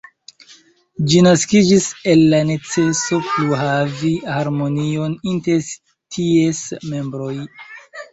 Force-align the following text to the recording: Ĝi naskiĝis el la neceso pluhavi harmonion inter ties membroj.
Ĝi 1.09 1.19
naskiĝis 1.25 1.83
el 2.13 2.21
la 2.31 2.39
neceso 2.51 3.19
pluhavi 3.25 4.13
harmonion 4.37 5.13
inter 5.33 5.69
ties 6.17 6.63
membroj. 6.95 7.31